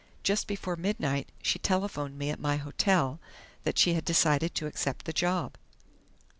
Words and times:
Just 0.23 0.47
before 0.47 0.75
midnight 0.75 1.29
she 1.43 1.59
telephoned 1.59 2.17
me 2.17 2.31
at 2.31 2.39
my 2.39 2.57
hotel 2.57 3.19
that 3.65 3.77
she 3.77 3.93
had 3.93 4.03
decided 4.03 4.55
to 4.55 4.65
accept 4.65 5.05
the 5.05 5.13
job." 5.13 5.53